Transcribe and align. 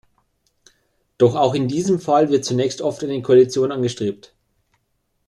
Doch 1.19 1.35
auch 1.35 1.53
in 1.53 1.67
diesem 1.67 1.99
Fall 1.99 2.31
wird 2.31 2.43
zunächst 2.43 2.81
oft 2.81 3.03
eine 3.03 3.21
Koalition 3.21 3.71
angestrebt. 3.71 4.33